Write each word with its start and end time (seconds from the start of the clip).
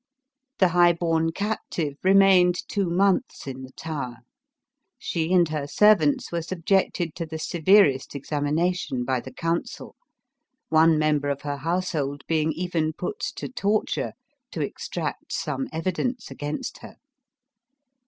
The 0.57 0.69
high 0.69 0.93
born 0.93 1.31
captive 1.31 1.93
remained 2.03 2.67
two 2.67 2.89
months 2.89 3.45
in 3.45 3.61
the 3.61 3.71
Tower. 3.73 4.21
She 4.97 5.31
and 5.31 5.47
her 5.49 5.67
servants 5.67 6.31
were 6.31 6.41
subjected 6.41 7.13
to 7.13 7.27
the 7.27 7.37
severest 7.37 8.15
examination 8.15 9.05
by 9.05 9.19
the 9.19 9.31
council, 9.31 9.95
one 10.69 10.97
member 10.97 11.29
of 11.29 11.41
her 11.43 11.57
household 11.57 12.23
being 12.27 12.51
even 12.53 12.93
put 12.93 13.19
to 13.35 13.47
torture 13.47 14.13
to 14.49 14.61
extract 14.61 15.31
some 15.31 15.67
evidence 15.71 16.31
against 16.31 16.79
her. 16.79 16.95